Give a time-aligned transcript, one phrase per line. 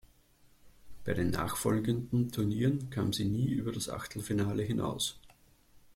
[1.03, 5.19] Bei den nachfolgenden Turnieren kam sie nie über das Achtelfinale hinaus.